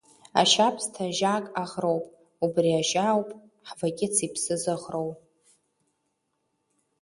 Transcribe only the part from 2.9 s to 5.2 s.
ауп Хвакьыц иԥсы зыӷроу.